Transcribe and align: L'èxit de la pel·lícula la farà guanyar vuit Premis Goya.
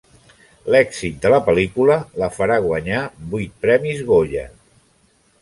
L'èxit 0.75 1.19
de 1.25 1.31
la 1.33 1.39
pel·lícula 1.49 1.97
la 2.23 2.31
farà 2.39 2.57
guanyar 2.65 3.03
vuit 3.35 3.55
Premis 3.67 4.03
Goya. 4.11 4.49